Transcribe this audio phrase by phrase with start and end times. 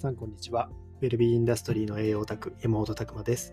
[0.00, 0.70] さん、こんにちは。
[1.02, 3.52] ウェルビーインダストリーの栄養オタク、山本拓馬です。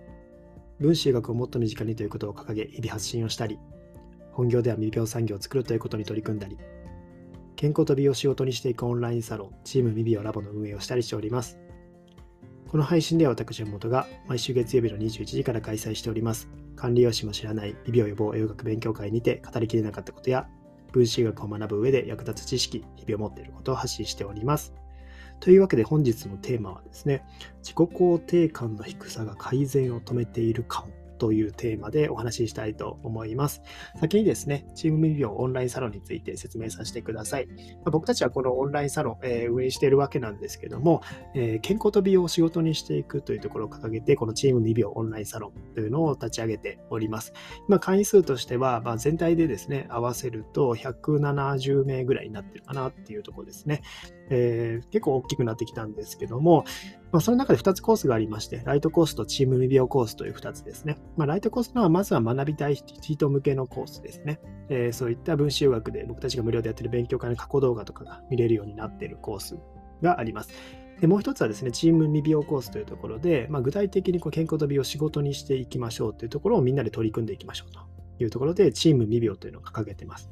[0.79, 3.59] 分子医学をもっと身近にということを掲げ、日々発信をしたり、
[4.31, 6.57] 本業では未病産業を作るということに取り組んだり、
[7.57, 11.59] 健康と美容を仕事にしていくオンラインサロン、チーム未病ラボの運営をしたりしております。
[12.69, 16.47] この配信では私、山本が毎週月曜日の21時から開催しております。
[16.77, 20.47] 管理用紙も知らない未病予防栄養学勉強会にて語りきれなかったことや、
[20.93, 24.73] 分子医学を学ぶ上で役立つ知識、日々を持っていることを発信しております。
[25.39, 27.23] というわけで本日のテーマはですね、
[27.59, 33.61] 自己肯定感の低さが改善を止めているかもというテーマでお話ししたいと思います。
[33.99, 37.47] 先にですね、チームミリオンオンラインサロンについて説明させてください。
[37.83, 41.01] ま僕たちはこのオンラインサロン、えー、運営しているわけなんですけども、
[41.33, 47.33] えー、健康と美容を仕事にしていくというところを掲げて、このチームミリオンオンラインサロンというのを立ち上げております。
[47.67, 53.81] まあ、会員数としては、まあ、全体でですね、合わせると170名ぐらいになってるかなっていうところですね。
[54.29, 56.65] えー、結構大きくなってきたんですけども、
[57.11, 60.97] まあ、その中で2つコースがありまして、ライトコースとチーム未病コースという2つですね。
[61.15, 64.39] まあ、ライトコースのはまずは学びたい人向けのコースですね。
[64.69, 69.57] えー、そういった分子学で僕たちが無料でやってる勉強会の過去動画とかが見れるようになっているコース
[70.01, 70.49] があります。
[70.99, 77.79] でもう一つはですね、チーム未病コースというところで、まあ、具体的にこう健康と美容を仕事にしていきましょうというところをみんなで取り組んでいきましょうと
[78.23, 80.31] いうところで、チーム未病というのを掲げています。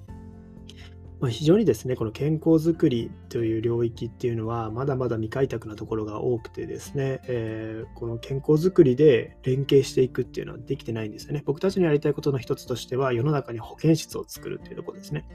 [1.19, 11.41] まあ、非常にですね、この健康づくりという領域っていうのは、まだまだ未開拓なところが多くてですね、えー、この健康づくりで連携していくっていうのはできてないんですよね。
[11.45, 15.25] 僕たちのやりたいことの一つとしては、世の中に保健室を作るっていうところですね。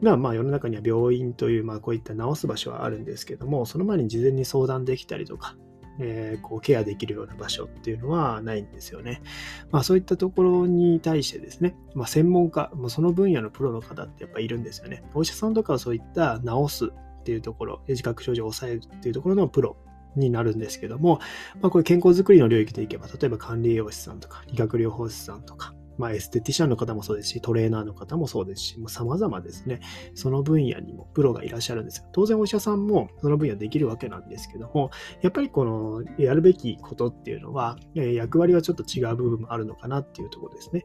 [0.00, 5.56] まあまあ世の中には病院という、まあこういった治す場所はあるんですけども、その前に事前に相談できたりとか、
[5.98, 9.22] えー、こうケアできるような場所っていうのはないんですよね。
[9.70, 15.02] まあそういったところに対してですね、まあ、専門家、まあ、その分野のプロの方ってやっぱいるんですよね。
[15.14, 19.76] お医者さんとかはそういった治すっていうところ、自覚症状を抑えるっていうところのプロ
[20.16, 21.20] になるんですけども、
[21.60, 29.80] まあ、これ健康づくりの領域でいけば、例えば管理栄養士さんとか、理学療法士さんとか、まあ、エステティシャンの方もそうですし、トレーナーの方もそうですし、もう様々ですね、
[30.14, 32.04] その分野にもプロがいらっしゃるんですよ。
[32.12, 40.84] 当然お医者さんもその分野できるわけなんですけども、やっぱりこのやるべきことっていうのは、役割はちょっと違う部分もあるのかなっていうところですね。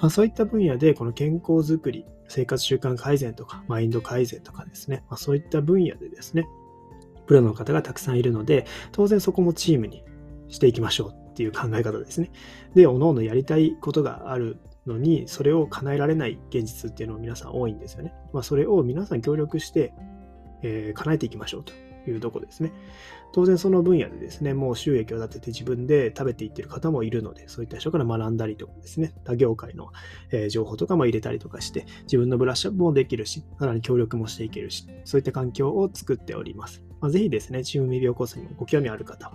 [0.00, 6.46] まあ、そういった分野でこの健康づくり、生活習慣改善とか、マインド改善とかですね、まあ、そういった分野でですね、
[7.26, 10.02] プロの方がたくさんいるので、当然そこもチームに
[10.48, 12.30] していきましょうっていう考え方ですね。
[12.74, 18.14] で、おのおのやりたいことがあるのに、それを叶えられない現実っていうのも皆さん多いんですよね。
[18.32, 19.94] まあ、それを皆さん協力して、
[20.62, 21.72] えー、叶えていきましょうと
[22.08, 22.72] いうとこですね。
[23.32, 29.88] 当然その分野でですね、もう収益を立てて自分で食べていってる方もいるので、そういった人から学んだりとかですね、他業界の、
[30.50, 36.82] 情報とかも入れたりとかして、自分のブラッシュアップもできるし、さらに協力もしていけるし、そういった環境を作っております。
[37.00, 39.34] まあ、ぜひですね、チーム未病コースにもご興味ある方は、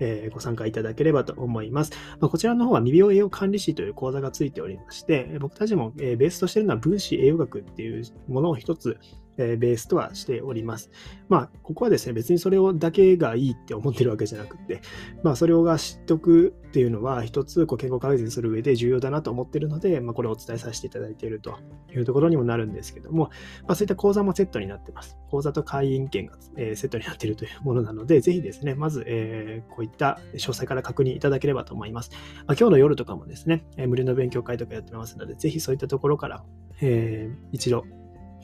[0.00, 1.92] え、ご参加いただければと思います。
[2.20, 8.98] ま、こちらの方は未病栄養管理士という講座がついておりまして、僕たちも、え、ベースとしてるのは分子栄養学っていうものを一つ
[9.36, 10.90] えベースとはしております。
[11.28, 14.80] まあ、ここはですね、別にそれをだけがいいって思ってるわけじゃなくて、
[15.22, 21.58] まあ、それをが知っておくっていうのは、一つこう健康改善する上で重要だなと思ってるので、まあ、これをお伝えさせていただいていると
[21.94, 23.30] いうところにもなるんですけども、
[23.62, 25.16] まあ、そういった講座もセットになってます。
[25.30, 32.10] 講座と会員券が、え、セットになっているというものなので、ぜひですね、まず、え、こういった詳細から確認いただければと思います。
[32.46, 36.44] まあ、今日の夜とかもですね、え、無料の勉強会とかやってますので、ぜひそういったところから、
[36.80, 37.84] えー、一度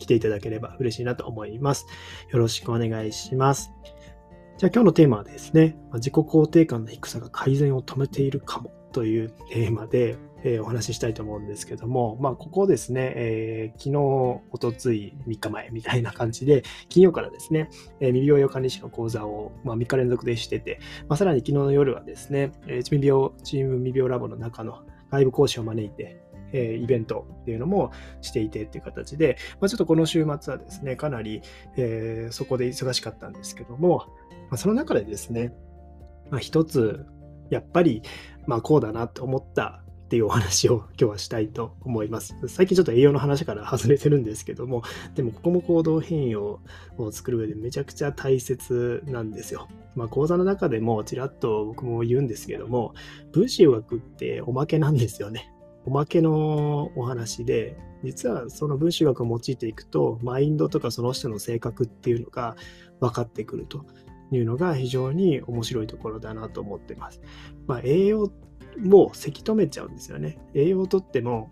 [0.00, 1.87] 来ていただければ嬉しいなと思います。
[2.31, 3.71] よろしくお願いします。
[4.59, 13.99] じゃあ今日のテーマはですね、自己肯定感の低さが改善を止めているかもというテーマで、え、お話ししたいと思うんですけども、まあ、ここですね、えー、昨日、
[14.50, 17.69] おとつい、3日前みたいな感じで、金曜からですね、
[18.00, 24.81] えー、未病用管理士の講座を、まあ、3日連続でしてて、まあ、さらに昨日の夜はですね、えー、未病、チーム未病ラボの中の
[25.11, 26.22] 外部講師を招いて、
[26.53, 31.43] えイベントっていうのもしていてっていう形で、まあ、ちょっとこの週末はですね、かなり、
[31.76, 34.06] えー、そこで忙しかったんですけども、
[34.50, 35.55] まあ、その中でですね、
[36.31, 37.06] まあ、一つ、
[37.50, 38.02] やっぱり、
[38.47, 42.35] まあ、こうだなと思ったっていうお話を 今日はしたいと思います。
[42.49, 44.82] 最近ちょっと栄養の話から外れてるんですけども、
[45.14, 46.61] でもここも行動変容
[46.99, 49.69] を作る上でめちゃくちゃ大切なんですよ。
[49.94, 52.93] まあ講座の中でもちらっと僕も言うんですけども、
[53.31, 55.53] 分子学っておまけなんですよね。
[55.87, 62.56] おまけのお話で、実はその分子学を用いていくと、マインドとかその人の性格っていうのが
[63.00, 63.85] 分かってくると
[64.31, 67.21] いうのが非常に面白いところだなと思ってます。
[67.67, 68.31] まあ、栄養
[68.79, 70.38] もせき止めちゃうんですよね。
[70.55, 71.50] 栄養をとっても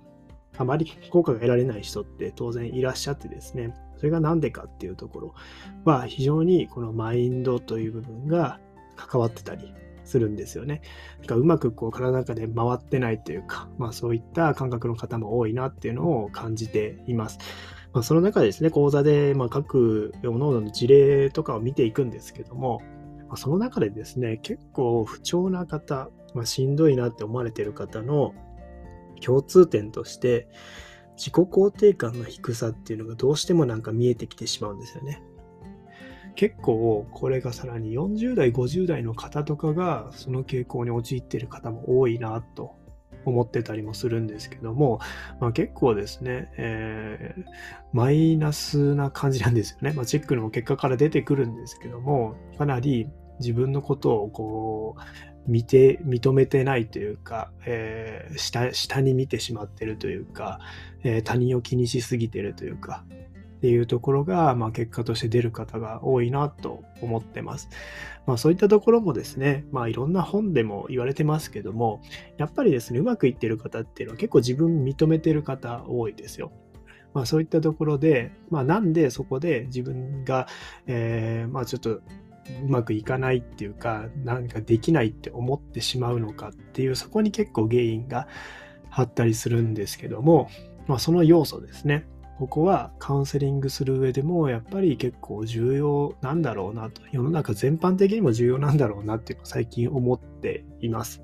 [0.57, 5.35] あまり効果が得られない人って当然いらっしゃってですね、それが何でかっていうところ
[5.85, 8.61] は非常にこのマインドという部分が
[8.97, 9.73] 関わってたり
[10.09, 10.83] するんですよね。
[11.27, 17.39] かうまくこう体の中で回ってないというか、まあそういった感覚の方も多いなっていうのを感じています。
[17.93, 22.83] まあ、その中でですね、講座でま各各々の事例とかを見ていくんですけども、
[23.29, 28.35] ま、その中でですね、結構不調な方、まあ、しんどいなって思われてる方の
[29.21, 30.49] 共通点として、
[31.17, 35.23] 自己肯定感の低さっていうのがどうしてもなんか見えてきてしまうんですよね。
[36.39, 42.77] 結構これがさらに40代、50代の方とかがその傾向に陥っている方も多いなと
[43.25, 45.01] 思ってたりもするんですけども、
[45.41, 47.43] まあ、結構ですね、えー、
[47.93, 49.93] マイナスな感じなんですよね。
[49.95, 53.11] まあ、チェックの結果から出てくるんですけども、かなり
[53.41, 60.61] 自分のことをこう、見て、認めてないというか、えー、下、に見てしまってるというか、
[61.03, 63.05] えー、他人を気にしすぎてるというか、
[63.59, 67.69] っていうところが、まあ、結果として出る方が多いなと思ってます。
[68.25, 72.01] まあ、そういったところもですね、まあ、いろんな本でも言われてますけども、
[72.37, 76.53] やっぱりですね、うまくいってる方っていうのは結構自分認めてる方多いですよ。
[77.15, 80.47] まあ、そういったところで、まあ、なんでそこで自分が、
[80.87, 82.03] えー、まあ、ちょっとう
[82.69, 88.29] まくいかないっていうか、何かできないって思ってしまうのかっていう、そこに結構原因が
[88.91, 90.49] あったりするんですけども、
[90.87, 92.07] まあ、その要素ですね。
[92.39, 101.21] ここはカウンセリングする上でもやっぱり結構重要なんだろうなと、世の中全般的にも重要なんだろうなっていうのを最近思っています。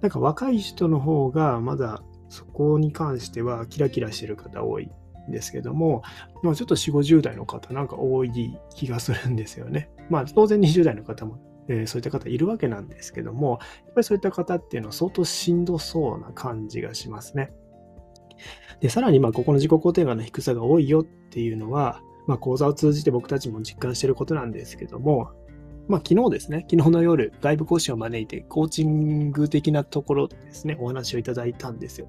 [0.00, 4.88] なんか若い人の方がまだそこに関してはキラキラしてる方多い
[5.28, 6.02] んですけども、
[6.44, 8.30] まあ、ちょっと4、50代の方なんか多い
[8.76, 9.90] 気がするんですよね。
[10.08, 17.52] まあ当然20代の方もえー、そういった方いるわけなんですけども、やっぱりそういった方っていうのは相当しんどそうな感じがしますね。
[18.80, 25.30] で、さらに、まあ、ここの自己肯定感の低さが多いよっていうのは、まあ、講座を通じて僕たちも実感していることなんですけども、
[25.88, 32.08] まあ、昨日ですね、昨日の夜、外部講師を招いて、コーチング的なところですね、お話をいただいたんですよ。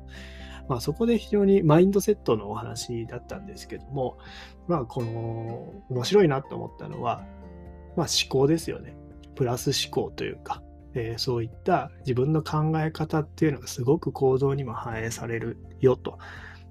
[0.69, 4.17] まあ、そこで非常にマインドセットのお話だったんですけども、
[4.67, 7.25] まあ、この、面白いなと思ったのは、
[7.95, 8.95] まあ、思考ですよね。
[9.35, 10.63] プラス思考というか、
[10.95, 16.17] えー、そういった自分の考え方っていうのがすごく行動にも反映されるよと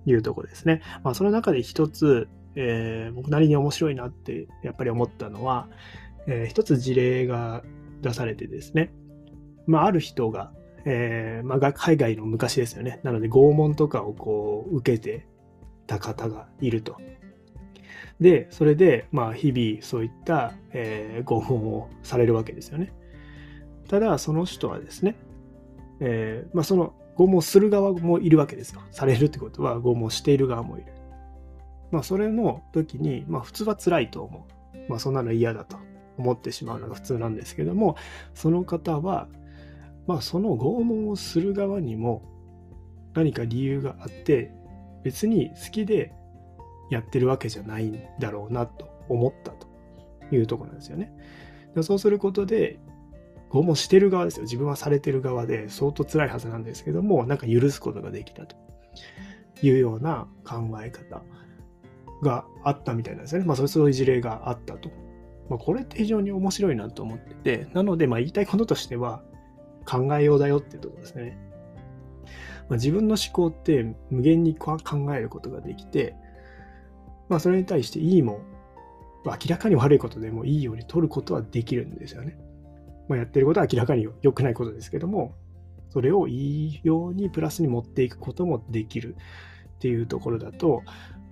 [0.06, 0.82] いうところですね。
[1.02, 5.68] まあ、その中で一つ、えー、僕なりに面白いなってやっぱり思ったのは、
[6.26, 7.62] えー、一つ事例が
[8.00, 8.92] 出されてですね、
[9.66, 10.52] まあ、ある人が、
[10.84, 13.00] えーまあ、海外の昔ですよね。
[13.02, 15.26] なので拷問とかをこう受けて
[15.86, 16.96] た方がいると。
[18.20, 22.92] で、それで、まあ、日々そういった、えー、拷問をされるわけですよね。
[23.88, 25.16] ただ、その人はですね、
[26.00, 28.80] えーまあ、その拷問する側もいるわけですよ。
[28.90, 30.92] されるってことは拷問している側もいる。
[31.90, 34.90] まあ、それの時に、まあ、普通は辛いと思う。
[34.90, 35.76] まあ、そんなの嫌だと
[36.18, 37.96] 思ってしまうのが普通なんですけども、
[38.34, 39.28] その方は、
[40.06, 42.22] まあ、その拷問をする側にも
[43.14, 44.52] 何か理由があって、
[45.02, 46.12] 別に好きで
[46.90, 49.66] やってるわけじゃないんだろうなと思ったと
[50.34, 51.12] いうとこなんですよね。
[51.82, 52.78] そうすることで、
[53.50, 54.42] 拷問してる側ですよ。
[54.42, 58.56] 自分はされてる側で相当辛いはずなんですけども、なんか許すことができたと
[59.62, 61.22] いうような考え方
[62.22, 63.44] があったみたいなんですね。
[63.44, 64.90] まあそういう事例があったと。
[65.48, 69.22] まあ、これって非常に面白いなと思ってて、なのでまあ言いたいこととしては
[69.86, 71.38] 考えようだよっていうところですね。
[72.68, 74.78] まあ、自分の思考って無限に考
[75.14, 76.16] えることができて、
[77.28, 78.40] まあそれに対していいも
[79.26, 82.38] 明らかに悪いことでもいいように取ることはできるんですよね。
[83.08, 85.34] まあ、やってることは明らかに良くないことですけども、
[85.90, 89.16] それをいいようにプラスに持っていくこともできる
[89.76, 90.82] っていうところだと、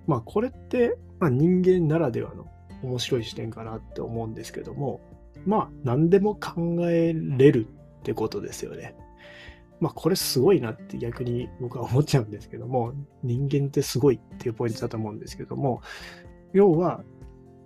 [0.07, 2.47] まあこれって、ま、人間ならではの
[2.83, 5.01] 面白い視点かなって思うんですけども、
[5.45, 7.67] まあ何でも考えれる
[7.99, 8.95] ってことですよね。
[9.79, 15.81] まあこれすごいなって逆に僕は思っちゃうんですけども、人間ってすごいっていうポイントだと思うんですけども、
[16.53, 17.03] 要は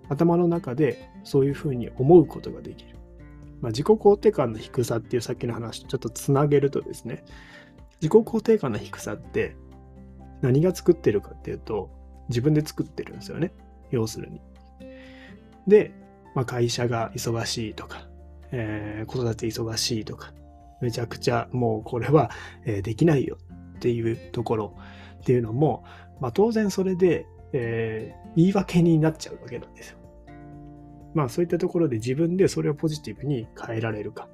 [0.09, 2.96] 頭の中でそういうふうに思うことができる。
[3.61, 7.23] まあ、自己肯定感の低さっていうさっきの話とちょっとつなげるとですね、
[8.01, 9.55] 自己肯定感の低さって
[10.41, 11.89] 何が作ってるかっていうと、
[12.29, 13.51] 自分で作ってるんですよね。
[13.91, 14.41] 要するに。
[15.67, 15.91] で、
[16.35, 18.07] まあ、会社が忙しいとか、
[18.51, 20.33] えー、子育て忙しいとか、
[20.81, 22.29] めちゃくちゃもうこれは、
[22.63, 23.37] できないよ
[23.77, 24.75] っていうところ
[25.21, 25.83] っていうのも、
[26.19, 29.97] まあ、当然それで、えー、言い訳になっちゃうわけなんですよ。
[31.17, 34.29] まあそういったところで自分でそれをポジティブに変えられるか。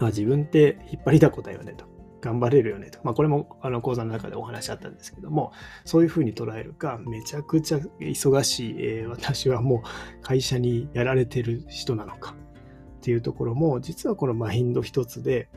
[0.00, 1.84] あ自分って引っ張りだこだよねと。
[2.20, 2.98] 頑張れるよねと。
[3.04, 5.52] まあこれもあの講座の中でお話あったんですけども、
[5.84, 12.34] そういうふうに捉えるか、めちゃくちゃ忙しい、えー、私はもう会社にやられてる人なのか。
[12.98, 15.48] っていうところも、実はこのマインド一つで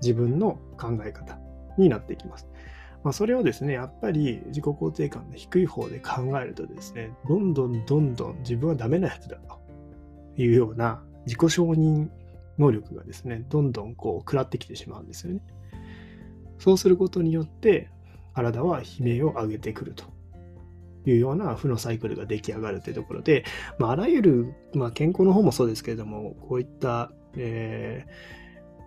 [0.00, 1.38] 自分の考え方
[1.76, 2.48] になっていきます。
[3.02, 9.60] まあ、それをですね、やっぱり自己肯定感の低い方で考えるとですね、どんどんどんどん自分はダメなやつだと
[10.36, 12.08] いうような自己承認
[12.58, 15.40] 能力がですね、どんどんこう食らってきてしまうんですよね。
[16.58, 17.88] そうすることによって、
[18.34, 20.04] 体は悲鳴を上げてくると
[21.06, 23.44] いうような負のサイクルが出来上がるというところで、
[23.78, 28.39] まあ、あらゆる、まあ、健康の方もそうですけれども、こういった、えー、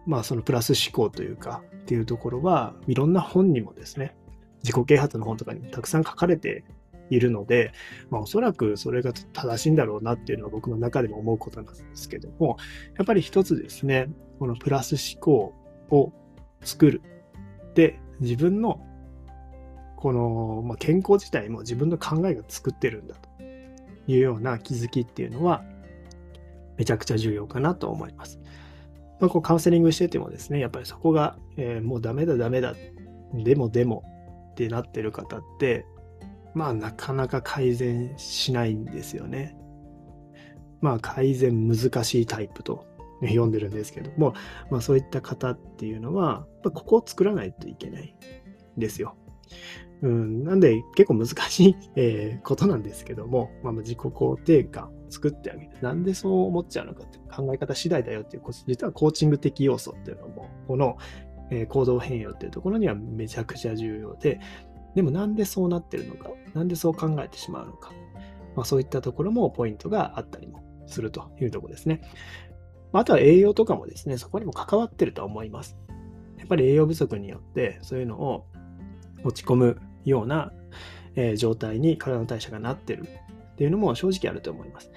[0.05, 4.15] まあ、そのプラス思考というか、っていうところは、いろんな本にもですね、
[4.63, 6.63] 自己啓発の本とかにたくさん書かれて
[7.09, 7.73] いるので、
[8.09, 12.57] まあ、おそらくそれが正しいんだろうなっていうのは僕の中でも思うことなんですけども、
[12.97, 15.53] やっぱり一つですね、このプラス思考
[15.89, 16.11] を
[16.61, 17.01] 作る。
[17.75, 18.85] で、自分の
[19.97, 23.43] この、まあ、健康自体も自分の考えが作ってるんだと
[24.07, 25.63] いうような気づきっていうのは
[26.77, 28.39] めちゃくちゃ重要かなと思います。
[29.23, 32.75] まあ、こうカウンセリングしててもですね、やっぱりそこが、えー、もうダメだダメだ、
[33.33, 34.03] でもでも
[34.51, 35.85] ってなってる方って、
[36.53, 39.55] まあなかなか改善しないんですよね。
[40.81, 42.85] まあ改善難しいタイプと
[43.21, 44.33] 読んでるんですけども、
[44.69, 48.17] まあそういった方っていうのは、ここを作らないといけない
[48.75, 49.15] んですよ。
[50.01, 55.69] うん、なんで結構難しい、えー、ことなんですけども、まあ、自己肯定感作ってあげる。
[55.81, 60.97] なんでそう思っちゃうのかって考え方次第だよっていう、実はコーチング的要素っていうのも、この、
[61.51, 64.39] え、行動変容っていうところにはめちゃくちゃ重要で、
[64.95, 67.91] でもなんでそうなってるのか、なんでそう考えてしまうのか、
[68.55, 72.01] まあ、そういったところもポイントがあったりもするというところですね。
[72.91, 75.77] あとは栄養とかもですね、そこにも関わってるとは思います。
[76.37, 78.45] やっぱり栄養不足によって、そういうのを
[79.23, 80.51] 落ち込むような、
[81.15, 83.07] え状態に体の代謝がなってる
[83.53, 84.91] っていうのも正直あると思います。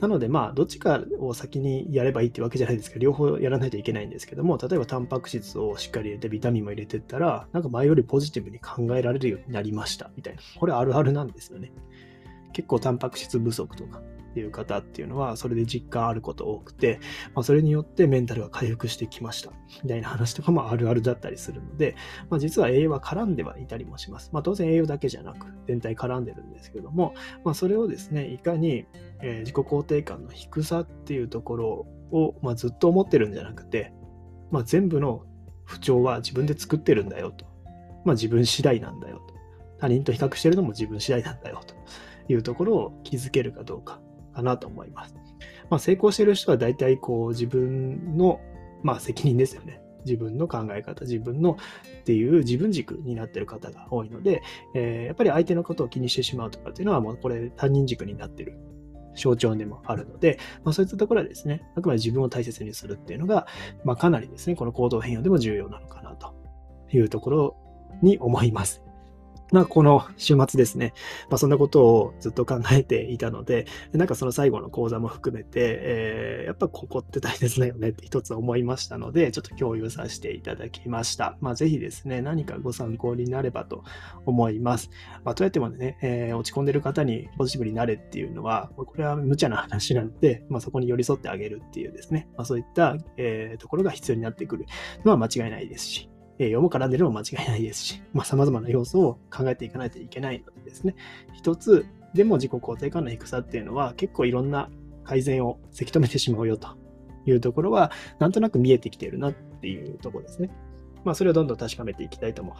[0.00, 10.42] なので、まあ、どっちかを先にやればいいってわけじゃないですけど、両方やらないといけないんですけども、例えばタンパク質をしっかり入れて、ビタミンも入れてったら、なんか前よりポジティブに考えられるようになりました、みたいな。
[10.58, 11.72] これあるあるなんですよね。
[12.52, 14.02] 結構タンパク質不足とか、
[14.32, 17.00] っていう方っていうのは、それで実感あること多くて、
[17.34, 19.52] まあ、それによってメンタルが回復してきました。
[19.82, 21.96] みたいな話とかもあるあるだったりするので、
[22.30, 24.30] まあ、実は栄養は絡んではいたりもします。
[24.32, 28.86] まあ、当然栄養だけじゃなく、全体絡んでるんですけども、まあ、それをですね、いかに、
[29.20, 33.92] え、自己肯定感の低さっていうところを、まあ、ずっと思ってるんじゃなくて、
[34.50, 35.24] まあ、全部の
[35.64, 37.46] 不調は自分で作ってるんだよと。
[38.04, 39.34] まあ、自分次第なんだよと。
[39.78, 41.74] 他人と比較してるのも自分次第なんだよと
[42.32, 44.00] いうところを気づけるかどうか。
[44.32, 45.14] かなと思います。
[45.70, 48.40] まあ、成功してる人は大体こう自分の、
[48.82, 49.80] まあ、責任ですよね。
[50.04, 51.56] 自分の考え方、自分の
[52.00, 54.42] っていう自分軸になってる方が多いので、
[54.74, 58.58] えー、やっぱり相手のことを気にしてしまうとかっていうのはもうこれ他人軸になってる
[59.14, 63.46] 象徴でもあるので、まあ、そういったところはですね、あくまで自分を大切にするっていうのが、
[63.84, 66.34] まあ、かなりですね、この行動変容でも重要なのかなと
[66.92, 67.56] いうところ
[68.02, 68.82] に思います。
[69.52, 70.94] まあ、この週末ですね、
[71.28, 81.36] まあ、そんなことをずっと考えていたので、なんかその最後の講座も含めて、えー、やっぱここって大切だよねって一つ思いましたので、ちょっと共有させていただきました。
[81.40, 83.84] まあ、ぜひですね、何かご参考になればと
[84.24, 84.90] 思います。
[85.22, 94.64] まあ、とやってもね、えー、落ち込んでる方にポジティブになれっていうのは、これは無茶な話なので、まあ、そこに寄り添ってあげるっていうですね、まあ、そういった、えー、ところが必要になってくる
[95.04, 100.94] のは間違いないですし、栄養も絡んでるも間違いないですし、まあ、様々な要素を考えていかないといけないのでですね、
[101.34, 104.70] 一つでも自己肯定感の低さっていうのは結構いろんな
[105.04, 106.68] 改善をせき止めてしまうよと
[107.26, 110.50] いうところは、なんとなく見えてきているなっていうところですね。
[111.04, 112.56] まあ、それをどんどん確かめていきたいとも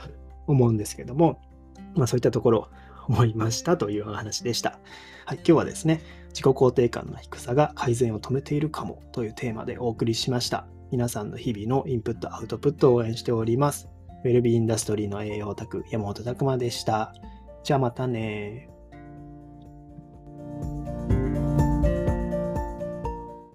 [0.47, 1.41] 思うんですけども、
[1.95, 2.69] まあ、そういったところを
[3.09, 4.79] 思いましたというお話でした。
[5.27, 10.67] はい、今日はですね、自己肯定感の低さが改善を止めているかもというテーマでお送りしました。
[10.93, 13.89] 皆さんの日々のインプット、アウトプットを応援しております。
[14.27, 17.15] ウェルビーインダストリーの栄養オタク、山本拓馬でした。
[17.65, 18.69] じゃあまたね